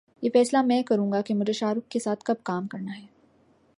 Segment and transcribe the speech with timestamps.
[0.21, 3.05] یہ فیصلہ میں کروں گی کہ مجھے شاہ رخ کے ساتھ کب کام کرنا ہے